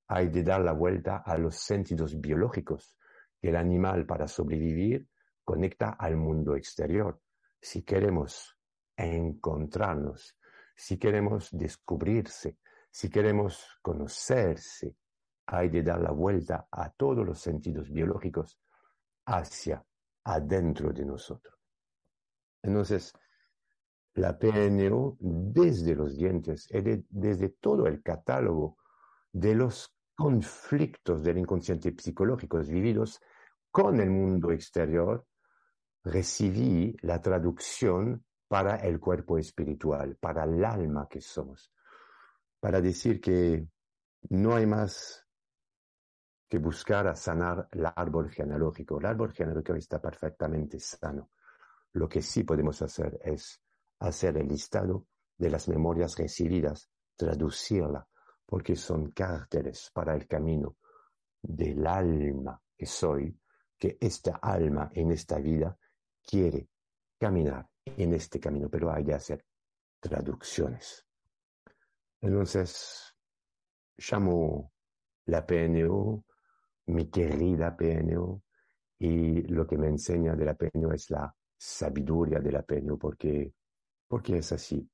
[0.09, 2.97] Hay de dar la vuelta a los sentidos biológicos
[3.41, 5.07] que el animal para sobrevivir
[5.45, 7.21] conecta al mundo exterior.
[7.61, 8.57] Si queremos
[8.97, 10.37] encontrarnos,
[10.75, 12.59] si queremos descubrirse,
[12.91, 14.97] si queremos conocerse,
[15.47, 18.59] hay de dar la vuelta a todos los sentidos biológicos
[19.27, 19.85] hacia
[20.25, 21.55] adentro de nosotros.
[22.63, 23.13] Entonces,
[24.15, 26.69] la PNO desde los dientes
[27.11, 28.79] desde todo el catálogo
[29.33, 33.21] de los conflictos del inconsciente psicológicos vividos
[33.71, 35.27] con el mundo exterior,
[36.03, 41.71] recibí la traducción para el cuerpo espiritual, para el alma que somos,
[42.59, 43.69] para decir que
[44.31, 45.26] no hay más
[46.49, 48.99] que buscar a sanar el árbol genealógico.
[48.99, 51.31] El árbol genealógico está perfectamente sano.
[51.93, 53.61] Lo que sí podemos hacer es
[54.01, 55.07] hacer el listado
[55.37, 58.07] de las memorias recibidas, traducirla,
[58.45, 60.77] porque son cárteles para el camino
[61.43, 63.37] del alma que soy,
[63.77, 65.77] que esta alma en esta vida
[66.25, 66.69] quiere
[67.19, 69.45] caminar en este camino, pero hay que hacer
[70.01, 71.05] traducciones.
[72.21, 73.15] Entonces,
[73.97, 74.73] llamo
[75.27, 76.25] la PNO
[76.87, 78.43] mi querida PNO,
[78.99, 83.53] y lo que me enseña de la PNO es la sabiduría de la PNO, porque,
[84.09, 84.89] porque es así.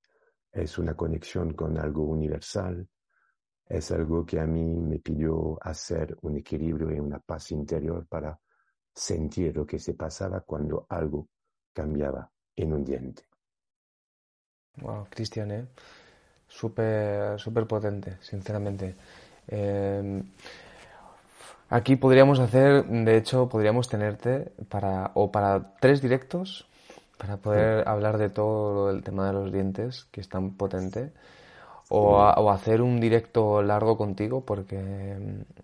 [0.51, 2.87] es una conexión con algo universal,
[3.67, 8.39] es algo que a mí me pidió hacer un equilibrio y una paz interior para
[8.95, 11.29] sentir lo que se pasaba cuando algo
[11.73, 13.23] cambiaba en un diente.
[14.77, 15.67] Wow, Cristian, ¿eh?
[16.49, 18.95] Súper, súper potente, sinceramente.
[19.47, 20.23] Em,
[21.73, 26.67] aquí podríamos hacer, de hecho, podríamos tenerte para, o para tres directos,
[27.17, 31.13] para poder hablar de todo el tema de los dientes, que es tan potente,
[31.89, 35.17] o, o hacer un directo largo contigo, porque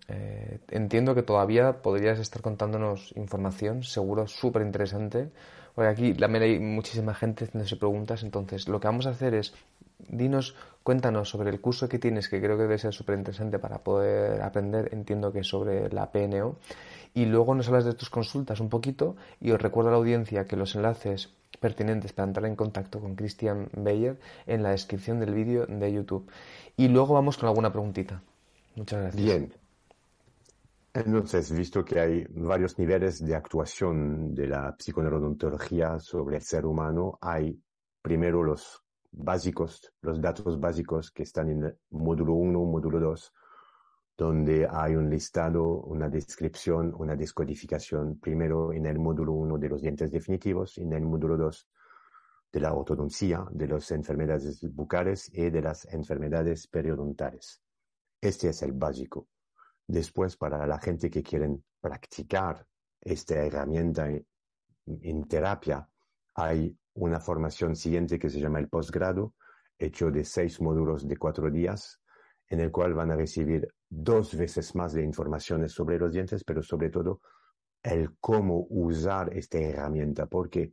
[0.07, 5.29] eh, entiendo que todavía podrías estar contándonos información, seguro, súper interesante
[5.79, 9.53] porque aquí también hay muchísima gente haciéndose preguntas, entonces lo que vamos a hacer es,
[10.09, 13.77] dinos, cuéntanos sobre el curso que tienes, que creo que debe ser súper interesante para
[13.77, 16.57] poder aprender, entiendo que sobre la PNO,
[17.13, 20.43] y luego nos hablas de tus consultas un poquito, y os recuerdo a la audiencia
[20.43, 21.29] que los enlaces
[21.61, 26.29] pertinentes para entrar en contacto con Christian Bayer en la descripción del vídeo de YouTube.
[26.75, 28.21] Y luego vamos con alguna preguntita.
[28.75, 29.23] Muchas gracias.
[29.23, 29.58] Bien.
[31.05, 37.17] Entonces, visto que hay varios niveles de actuación de la psiconeurodontología sobre el ser humano,
[37.21, 37.57] hay
[38.01, 43.33] primero los básicos, los datos básicos que están en el módulo 1, módulo 2,
[44.17, 49.81] donde hay un listado, una descripción, una descodificación, primero en el módulo 1 de los
[49.81, 51.67] dientes definitivos, en el módulo 2
[52.51, 57.61] de la ortodoncia, de las enfermedades bucales y de las enfermedades periodontales.
[58.19, 59.29] Este es el básico.
[59.89, 62.63] Después, para la gente que quieren practicar
[63.01, 64.07] esta herramienta
[64.85, 65.89] en, terapia,
[66.35, 69.33] hay una formación siguiente que se llama el posgrado,
[69.79, 71.99] hecho de seis módulos de cuatro días,
[72.49, 76.61] en el cual van a recibir dos veces más de informaciones sobre los dientes, pero
[76.61, 77.21] sobre todo
[77.81, 80.27] el cómo usar esta herramienta.
[80.27, 80.71] ¿Por qué?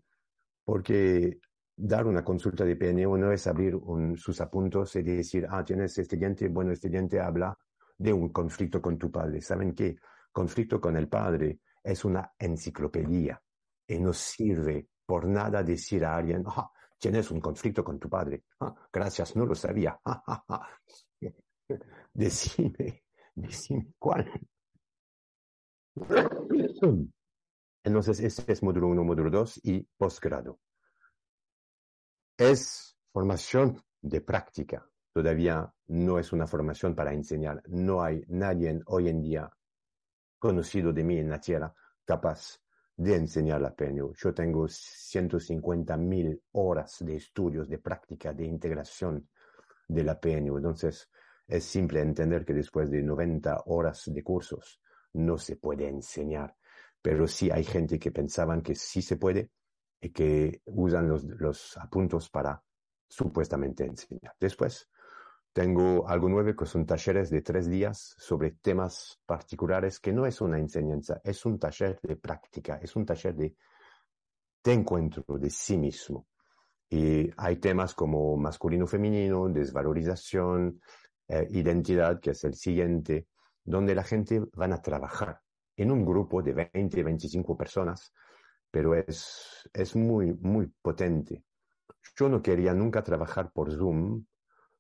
[0.62, 1.40] Porque
[1.74, 3.78] dar una consulta de PNO no es abrir
[4.16, 7.56] sus apuntos y decir, ah, tienes este diente, bueno, este diente habla
[7.98, 9.40] de un conflicto con tu padre.
[9.40, 9.96] ¿Saben qué?
[10.32, 13.40] Conflicto con el padre es una enciclopedia
[13.86, 18.44] y no sirve por nada decir a alguien, ah, tienes un conflicto con tu padre.
[18.60, 19.98] Ah, gracias, no lo sabía.
[22.12, 23.04] decime,
[23.34, 24.30] decime cuál.
[27.84, 30.58] Entonces, este es módulo 1, módulo 2 y posgrado.
[32.36, 37.62] Es formación de práctica todavía no es una formación para enseñar.
[37.68, 39.50] No hay nadie hoy en día
[40.38, 41.72] conocido de mí en la tierra
[42.04, 42.60] capaz
[42.96, 44.14] de enseñar la PNU.
[44.14, 49.28] Yo tengo 150 mil horas de estudios, de práctica, de integración
[49.86, 50.56] de la PNU.
[50.56, 51.10] Entonces,
[51.46, 54.80] es simple entender que después de 90 horas de cursos
[55.12, 56.56] no se puede enseñar.
[57.02, 59.50] Pero sí hay gente que pensaban que sí se puede
[60.00, 62.62] y que usan los, los apuntos para
[63.08, 64.34] supuestamente enseñar.
[64.40, 64.88] Después,
[65.56, 70.42] tengo algo nuevo que son talleres de tres días sobre temas particulares que no es
[70.42, 73.56] una enseñanza, es un taller de práctica, es un taller de,
[74.64, 76.26] encuentro de sí mismo.
[76.90, 80.78] Y hay temas como masculino-femenino, desvalorización,
[81.26, 83.28] eh, identidad, que es el siguiente,
[83.64, 85.40] donde la gente van a trabajar
[85.74, 88.12] en un grupo de 20, 25 personas,
[88.70, 91.44] pero es, es muy, muy potente.
[92.14, 94.26] Yo no quería nunca trabajar por Zoom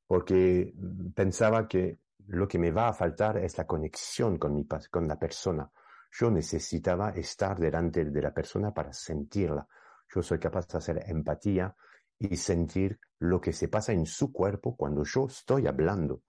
[0.06, 0.72] porque
[1.14, 5.18] pensaba que lo que me va a faltar es la conexión con, mi, con la
[5.18, 5.70] persona.
[6.10, 9.66] Yo necesitaba estar delante de la persona para sentirla.
[10.14, 11.74] Yo soy capaz de hacer empatía
[12.18, 16.22] y sentir lo que se pasa en su cuerpo cuando yo estoy hablando.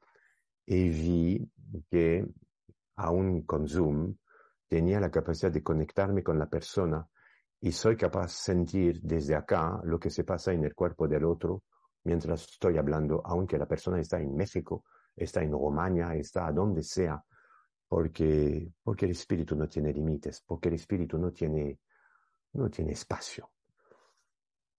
[0.65, 1.51] Y vi
[1.89, 2.27] que
[2.97, 4.15] aún con Zoom
[4.67, 7.07] tenía la capacidad de conectarme con la persona
[7.61, 11.23] y soy capaz de sentir desde acá lo que se pasa en el cuerpo del
[11.23, 11.63] otro
[12.07, 16.81] mientras estoy hablando, aunque la persona está en México, está en Romania, está a donde
[16.81, 17.21] sea,
[17.85, 21.79] porque, porque el espíritu no tiene límites, porque el espíritu no tiene,
[22.53, 23.51] no tiene espacio.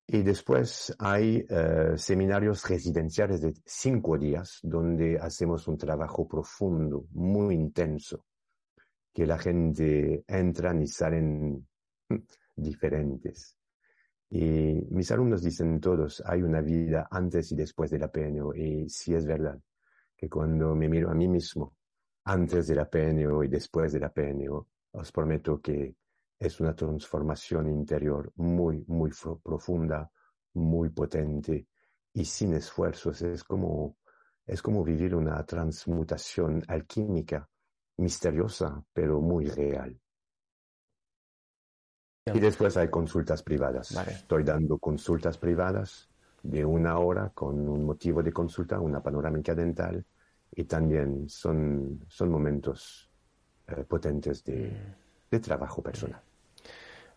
[0.07, 7.57] Y después hay eh, seminarios residenciales de cinco días donde hacemos un trabajo profundo, muy
[7.57, 8.25] intenso,
[9.13, 11.69] que la gente entra y salen
[12.57, 13.58] diferentes.
[14.31, 18.55] Y mis alumnos dicen todos, hay una vida antes y después de la PNO.
[18.55, 19.59] Y sí es verdad
[20.17, 21.77] que cuando me miro a mí mismo,
[22.25, 25.97] antes de la PNO y después de la PNO, os prometo que
[26.39, 29.11] es una transformación interior muy, muy
[29.43, 30.11] profunda,
[30.55, 31.67] muy potente
[32.13, 33.23] y sin esfuerzos.
[33.23, 33.97] Es como,
[34.47, 37.49] es como vivir una transmutación alquímica,
[37.97, 39.99] misteriosa, pero muy real.
[42.35, 43.93] Y después hay consultas privadas.
[44.09, 46.09] Estoy dando consultas privadas
[46.43, 50.05] de una hora con un motivo de consulta, una panorámica dental
[50.55, 53.11] y también son, son momentos
[53.67, 54.73] eh, potentes de,
[55.31, 56.21] de trabajo personal.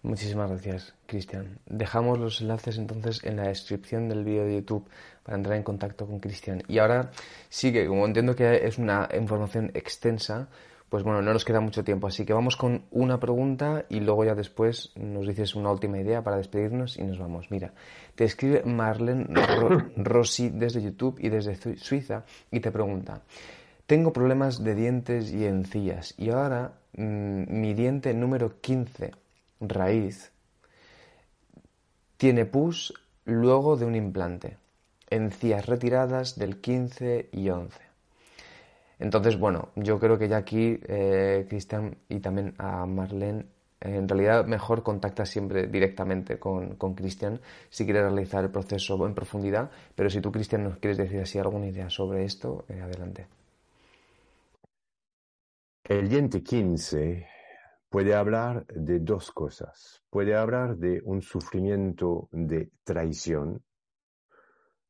[0.03, 1.59] Muchísimas gracias, Cristian.
[1.67, 4.89] Dejamos los enlaces entonces en la descripción del vídeo de YouTube
[5.23, 6.63] para entrar en contacto con Cristian.
[6.67, 7.11] Y ahora
[7.49, 10.49] sí que, como entiendo que es una información extensa,
[10.91, 14.25] pues bueno, no nos queda mucho tiempo, así que vamos con una pregunta y luego
[14.25, 17.49] ya después nos dices una última idea para despedirnos y nos vamos.
[17.49, 17.73] Mira,
[18.13, 19.25] te escribe Marlene
[19.95, 23.21] Rossi desde YouTube y desde Suiza y te pregunta,
[23.85, 29.11] tengo problemas de dientes y encías y ahora mm, mi diente número 15,
[29.61, 30.33] raíz,
[32.17, 34.57] tiene pus luego de un implante,
[35.09, 37.90] encías retiradas del 15 y 11.
[39.01, 43.47] Entonces, bueno, yo creo que ya aquí, eh, Cristian y también a Marlene,
[43.79, 47.41] en realidad mejor contacta siempre directamente con, Cristian
[47.71, 51.39] si quieres realizar el proceso en profundidad, pero si tú, Cristian, nos quieres decir así
[51.39, 53.25] alguna idea sobre esto, eh, adelante.
[55.83, 57.25] El diente 15
[57.89, 60.03] puede hablar de dos cosas.
[60.11, 63.63] Puede hablar de un sufrimiento de traición.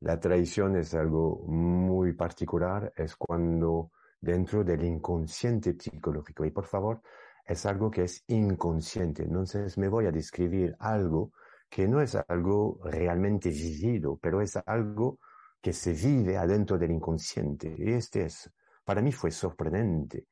[0.02, 3.92] La traición es algo muy particular, es cuando
[4.22, 6.46] dentro del inconsciente psicológico.
[6.46, 7.02] Y por favor,
[7.46, 9.24] es algo que es inconsciente.
[9.24, 11.32] Entonces me voy a describir algo
[11.70, 15.20] que no es algo realmente vivido, pero es algo
[15.62, 17.74] que se vive adentro del inconsciente.
[17.78, 18.52] Y este es,
[18.84, 20.28] para mí fue sorprendente.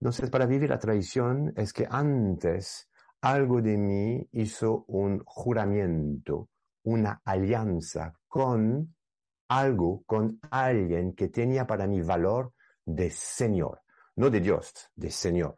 [0.00, 2.88] Entonces, para vivir la traición es que antes
[3.20, 6.48] algo de mí hizo un juramento,
[6.84, 8.94] una alianza con
[9.48, 12.52] algo, con alguien que tenía para mí valor
[12.88, 13.82] de Señor,
[14.16, 15.56] no de Dios, de Señor.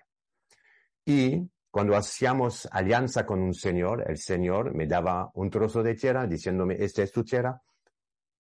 [1.05, 6.27] Y cuando hacíamos alianza con un Señor, el Señor me daba un trozo de tierra
[6.27, 7.63] diciéndome, esta es tu tierra,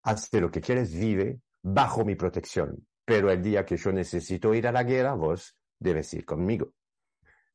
[0.03, 2.84] hazte lo que quieres, vive bajo mi protección.
[3.05, 6.72] Pero el día que yo necesito ir a la guerra, vos debes ir conmigo.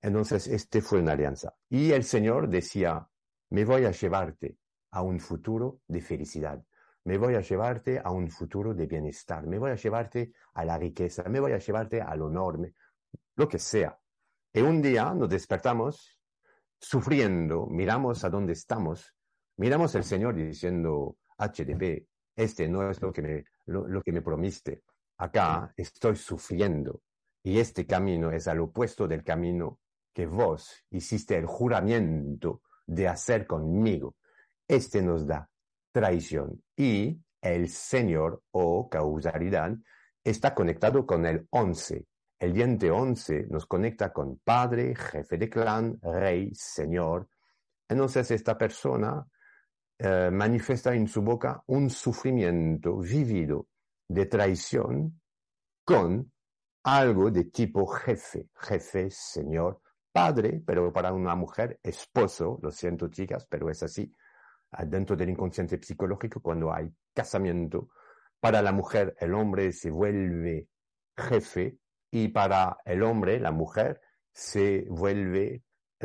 [0.02, 1.54] Entonces, este fue una alianza.
[1.70, 3.06] Y el Señor decía,
[3.50, 4.58] me voy a llevarte
[4.92, 6.64] a un futuro de felicidad
[7.06, 10.78] me voy a llevarte a un futuro de bienestar, me voy a llevarte a la
[10.78, 12.72] riqueza, me voy a llevarte al honor,
[13.36, 13.98] lo que sea.
[14.52, 16.20] Y un día nos despertamos
[16.80, 19.16] sufriendo, miramos a dónde estamos,
[19.58, 24.84] miramos al Señor diciendo, HDP, este no es lo que me, lo, que me promiste.
[25.18, 27.02] Acá estoy sufriendo
[27.44, 29.80] y este camino es al opuesto del camino
[30.12, 34.16] que vos hiciste el juramento de hacer conmigo.
[34.68, 35.48] Este nos da
[35.96, 36.62] traición.
[36.76, 39.72] Y el Señor o causalidad
[40.22, 42.06] está conectado con el once.
[42.38, 47.30] El diente once nos conecta con padre, jefe de clan, rey, señor.
[47.88, 49.26] Entonces esta persona
[49.98, 53.68] eh, manifiesta en su boca un sufrimiento vivido
[54.10, 55.22] de traición
[55.86, 56.30] con
[56.84, 59.80] algo de tipo jefe, jefe, señor,
[60.12, 64.14] padre, pero para una mujer, esposo, lo siento chicas, pero es así,
[64.86, 67.90] dentro del inconsciente psicológico cuando hay casamiento.
[68.40, 70.68] Para la mujer, el hombre se vuelve
[71.18, 71.78] jefe
[72.12, 74.02] y para el hombre, la mujer,
[74.32, 75.64] se vuelve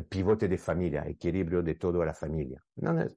[0.08, 2.62] pivote de familia, equilibrio de toda la familia.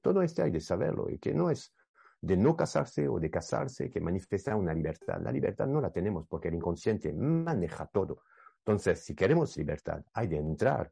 [0.02, 1.72] todo esto hay de saberlo y que no es
[2.20, 5.20] de no casarse o de casarse que manifiesta una libertad.
[5.22, 8.22] La libertad no la tenemos porque el inconsciente maneja todo.
[8.58, 10.90] Entonces, si queremos libertad, hay de entrar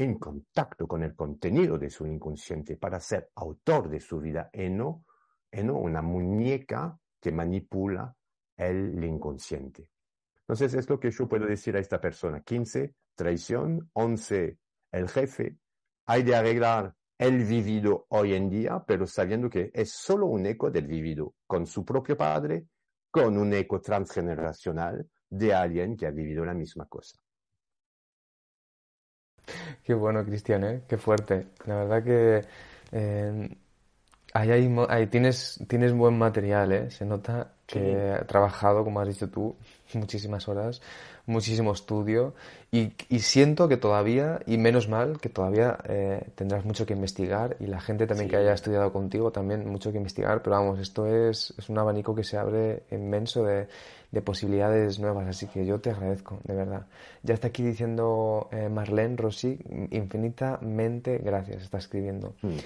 [0.00, 4.68] en contacto con el contenido de su inconsciente para ser autor de su vida y
[4.68, 5.04] no,
[5.52, 8.14] no una muñeca que manipula
[8.56, 9.88] el inconsciente.
[10.40, 12.40] Entonces es lo que yo puedo decir a esta persona.
[12.40, 13.88] 15, traición.
[13.92, 14.58] 11,
[14.92, 15.56] el jefe.
[16.06, 20.70] Hay de arreglar el vivido hoy en día, pero sabiendo que es solo un eco
[20.70, 22.66] del vivido con su propio padre,
[23.10, 27.20] con un eco transgeneracional de alguien que ha vivido la misma cosa.
[29.90, 30.82] Qué bueno, Cristian, ¿eh?
[30.86, 31.48] Qué fuerte.
[31.66, 32.44] La verdad que
[32.92, 33.56] eh,
[34.32, 36.90] ahí, tienes, tienes buen material, ¿eh?
[36.92, 39.56] Se nota que ha trabajado, como has dicho tú,
[39.94, 40.80] muchísimas horas,
[41.26, 42.34] muchísimo estudio
[42.72, 47.66] y, siento que todavía, y menos mal, que todavía eh, tendrás mucho que investigar y
[47.66, 51.52] la gente también que haya estudiado contigo también mucho que investigar, pero vamos, esto es,
[51.58, 53.68] es un abanico que se abre inmenso de,
[54.10, 55.28] de posibilidades nuevas.
[55.28, 56.86] Así que yo te agradezco, de verdad.
[57.22, 59.58] Ya está aquí diciendo eh, Marlene Rossi,
[59.90, 62.34] infinitamente gracias, está escribiendo.
[62.42, 62.56] Hmm.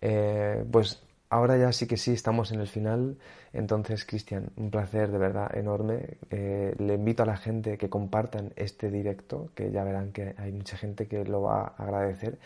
[0.00, 1.02] Eh, pues
[1.34, 3.16] ahora ya sí que sí, estamos en el final.
[3.52, 6.18] Entonces, Cristian, un placer de verdad enorme.
[6.30, 10.52] Eh, le invito a la gente que compartan este directo, que ya verán que hay
[10.52, 12.38] mucha gente que lo va a agradecer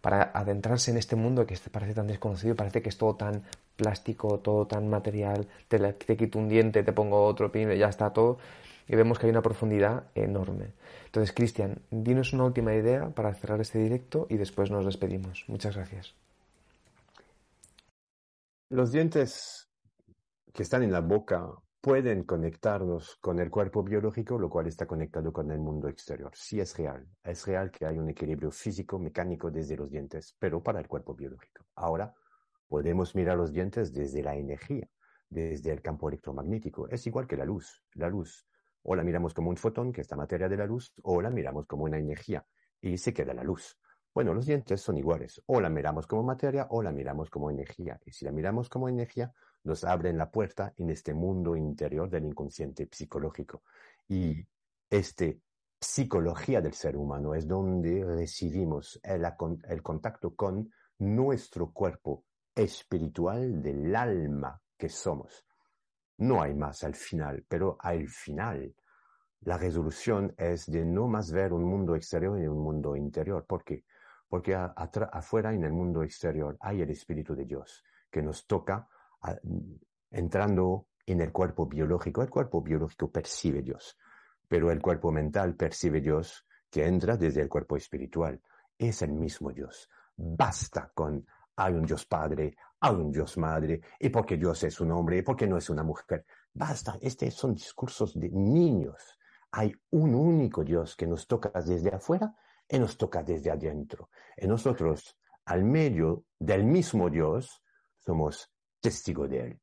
[0.00, 3.44] para adentrarse en este mundo que parece tan desconocido, parece que es todo tan
[3.76, 8.38] plástico, todo tan material, te, te quito un diente, te pongo otro, ya está todo,
[8.88, 10.72] y vemos que hay una profundidad enorme.
[11.06, 15.44] Entonces, Cristian, dinos una última idea para cerrar este directo y después nos despedimos.
[15.46, 16.21] Muchas gracias.
[18.72, 19.68] Los dientes
[20.50, 21.46] que están en la boca
[21.78, 26.32] pueden conectarnos con el cuerpo biológico, lo cual está conectado con el mundo exterior.
[26.34, 30.62] Sí es real, es real que hay un equilibrio físico, mecánico desde los dientes, pero
[30.62, 31.66] para el cuerpo biológico.
[31.74, 32.14] Ahora
[32.66, 34.88] podemos mirar los dientes desde la energía,
[35.28, 36.88] desde el campo electromagnético.
[36.88, 37.84] Es igual que la luz.
[37.92, 38.46] La luz
[38.84, 41.28] o la miramos como un fotón, que es la materia de la luz, o la
[41.28, 42.46] miramos como una energía
[42.80, 43.78] y se queda la luz.
[44.14, 45.42] Bueno, los dientes son iguales.
[45.46, 47.98] O la miramos como materia o la miramos como energía.
[48.04, 49.32] Y si la miramos como energía,
[49.64, 53.62] nos abren la puerta en este mundo interior del inconsciente psicológico.
[54.08, 54.46] Y
[54.90, 55.40] este
[55.80, 59.26] psicología del ser humano es donde recibimos el,
[59.68, 65.46] el contacto con nuestro cuerpo espiritual del alma que somos.
[66.18, 68.74] No hay más al final, pero al final
[69.40, 73.44] la resolución es de no más ver un mundo exterior y un mundo interior.
[73.44, 73.84] ¿Por qué?
[74.32, 78.88] Porque afuera en el mundo exterior hay el Espíritu de Dios que nos toca
[80.10, 82.22] entrando en el cuerpo biológico.
[82.22, 83.98] El cuerpo biológico percibe Dios,
[84.48, 88.40] pero el cuerpo mental percibe Dios que entra desde el cuerpo espiritual.
[88.78, 89.90] Es el mismo Dios.
[90.16, 91.26] Basta con
[91.56, 95.22] hay un Dios Padre, hay un Dios Madre, y porque Dios es un hombre, y
[95.22, 96.24] porque no es una mujer.
[96.54, 99.18] Basta, estos son discursos de niños.
[99.50, 102.34] Hay un único Dios que nos toca desde afuera
[102.72, 104.08] y nos toca desde adentro.
[104.34, 107.62] Y nosotros, al medio del mismo Dios,
[107.98, 108.50] somos
[108.80, 109.60] testigos de Él,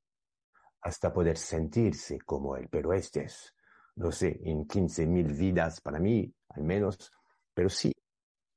[0.81, 2.69] hasta poder sentirse como Él.
[2.69, 3.55] Pero este es,
[3.95, 7.11] no sé, en 15.000 vidas para mí, al menos,
[7.51, 7.91] pero sí,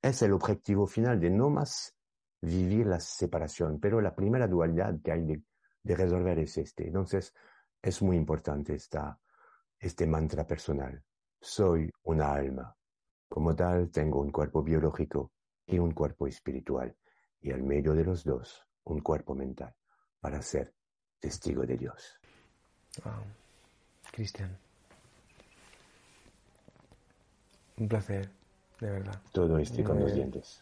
[0.03, 1.97] es el objetivo final de no más
[2.43, 5.23] vivir la separación, pero la primera dualidad que hay
[5.83, 6.89] de, resolver es este.
[6.89, 7.33] Entonces,
[7.81, 9.19] es muy importante esta,
[9.79, 11.03] este mantra personal.
[11.41, 12.77] Soy una alma.
[13.33, 15.33] Como tal, tengo un cuerpo biológico
[15.67, 16.95] y un cuerpo espiritual,
[17.41, 19.75] y al medio de los dos, un cuerpo mental,
[20.21, 20.75] para ser
[21.19, 22.21] testigo de Dios.
[24.11, 24.55] Cristian.
[27.79, 28.29] Un placer,
[28.81, 29.19] de verdad.
[29.33, 30.61] Todo esto con los dientes.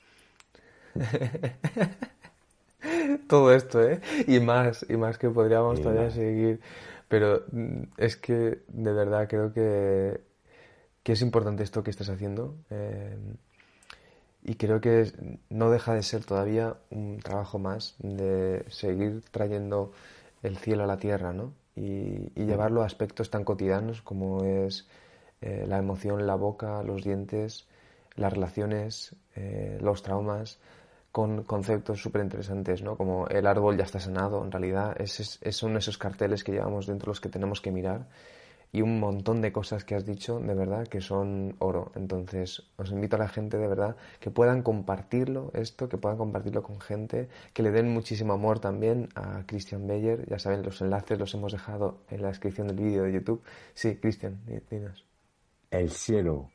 [3.28, 4.00] Todo esto, ¿eh?
[4.28, 6.60] Y más, y más que podríamos todavía seguir.
[7.08, 10.20] Pero mm, es que de verdad creo que,
[11.02, 12.56] que es importante esto que estás haciendo.
[12.70, 13.16] Eh,
[14.42, 15.12] y creo que
[15.50, 19.92] no deja de ser todavía un trabajo más de seguir trayendo
[20.42, 21.52] el cielo a la tierra, ¿no?
[21.76, 24.88] Y, llevarlo a aspectos tan cotidianos como es
[25.40, 27.66] eh, la emoción, la boca, los dientes,
[28.16, 30.58] las relaciones, eh, los traumas,
[31.12, 32.96] con conceptos súper interesantes, ¿no?
[32.96, 37.10] Como el árbol ya está sanado, en realidad es, son esos carteles que llevamos dentro
[37.10, 38.06] los que tenemos que mirar
[38.72, 41.92] y un montón de cosas que has dicho, de verdad, que son oro.
[41.94, 46.62] Entonces, os invito a la gente, de verdad, que puedan compartirlo, esto, que puedan compartirlo
[46.62, 50.28] con gente, que le den muchísimo amor también a Christian Beyer.
[50.28, 53.42] Ya saben, los enlaces los hemos dejado en la descripción del vídeo de YouTube.
[53.74, 54.40] Sí, Christian,
[54.70, 55.04] dinos.
[55.70, 56.50] El cielo,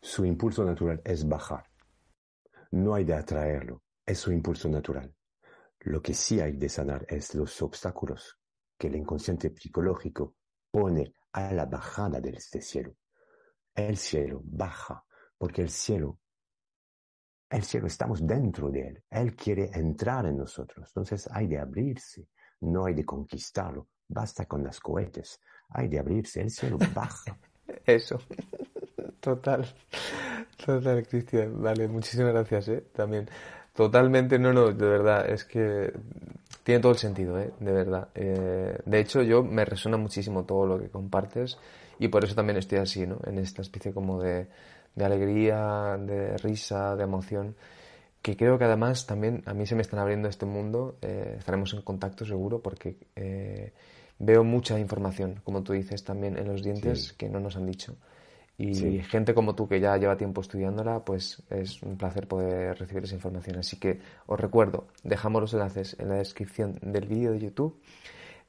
[0.00, 1.64] su impulso natural es bajar.
[2.70, 5.14] No hay de atraerlo es su impulso natural.
[5.80, 8.38] Lo que sí hay de sanar es los obstáculos
[8.78, 10.34] que el inconsciente psicológico
[10.70, 12.94] pone a la bajada de este cielo.
[13.74, 15.04] El cielo baja
[15.42, 16.20] porque el cielo,
[17.50, 19.04] el cielo estamos dentro de él.
[19.10, 20.86] Él quiere entrar en nosotros.
[20.90, 22.28] Entonces hay de abrirse,
[22.60, 23.88] no hay de conquistarlo.
[24.06, 25.40] Basta con las cohetes.
[25.70, 27.36] Hay de abrirse, el cielo baja.
[27.84, 28.20] Eso.
[29.18, 29.66] Total.
[30.64, 31.60] Total, Cristian.
[31.60, 32.86] Vale, muchísimas gracias, ¿eh?
[32.94, 33.28] También.
[33.74, 35.92] Totalmente, no, no, de verdad, es que
[36.62, 37.50] tiene todo el sentido, ¿eh?
[37.58, 38.08] de verdad.
[38.14, 41.58] Eh, de hecho, yo me resuena muchísimo todo lo que compartes
[41.98, 43.18] y por eso también estoy así, ¿no?
[43.26, 44.46] En esta especie como de,
[44.94, 47.56] de alegría, de risa, de emoción,
[48.20, 51.74] que creo que además también a mí se me están abriendo este mundo, eh, estaremos
[51.74, 53.72] en contacto seguro porque eh,
[54.18, 57.96] veo mucha información, como tú dices también, en los dientes que no nos han dicho.
[58.58, 63.04] Y gente como tú que ya lleva tiempo estudiándola, pues es un placer poder recibir
[63.04, 63.58] esa información.
[63.58, 67.80] Así que os recuerdo, dejamos los enlaces en la descripción del vídeo de YouTube.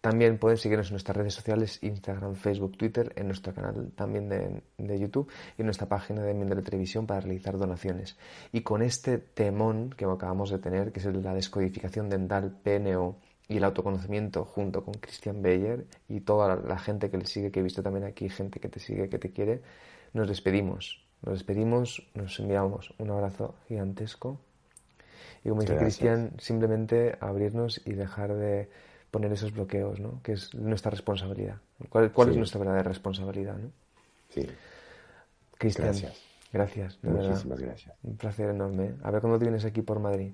[0.04, 5.00] También pueden seguirnos en nuestras redes sociales, Instagram, Facebook, Twitter, en nuestro canal también de,
[5.00, 8.18] YouTube y en nuestra página de Mindele Televisión para realizar donaciones.
[8.52, 13.16] Y con este temón que acabamos de tener, que es la descodificación dental PNO
[13.48, 17.62] y el autoconocimiento junto con Christian Beyer y toda la gente que le sigue, que
[17.62, 19.62] he visto también aquí, gente que te sigue, que te quiere,
[20.14, 21.04] nos despedimos.
[21.22, 24.40] Nos despedimos, nos enviamos un abrazo gigantesco.
[25.44, 28.70] Y como dice Cristian, simplemente abrirnos y dejar de
[29.12, 30.22] poner esos bloqueos, ¿no?
[30.24, 31.58] Que es nuestra responsabilidad.
[31.90, 33.72] ¿Cuál, cuál es nuestra verdadera responsabilidad, ¿no?
[34.30, 34.48] Sí.
[35.58, 36.22] Cristian, Gracias.
[36.52, 37.66] Gracias, de Muchísimas verdad.
[37.66, 37.96] gracias.
[38.04, 38.94] Un placer enorme.
[39.02, 40.34] A ver cuándo vienes aquí por Madrid.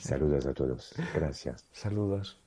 [0.00, 0.94] Saludos a todos.
[1.14, 1.64] Gracias.
[1.72, 2.41] Saludos.